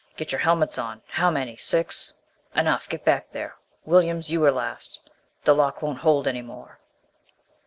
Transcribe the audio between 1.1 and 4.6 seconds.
many? Six. Enough get back there, Williams you were